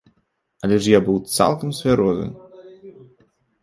Але 0.67 0.79
ж 0.85 0.95
я 0.95 0.99
быў 1.11 1.17
цалкам 1.37 1.77
цвярозы! 1.79 2.27